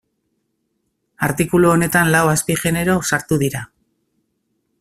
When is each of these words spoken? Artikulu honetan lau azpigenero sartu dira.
Artikulu 1.27 1.69
honetan 1.73 2.11
lau 2.15 2.23
azpigenero 2.35 2.99
sartu 3.13 3.41
dira. 3.47 3.65